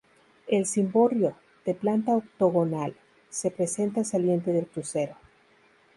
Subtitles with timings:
[0.47, 2.95] El cimborrio, de planta octogonal,
[3.29, 5.15] se presenta saliente del crucero.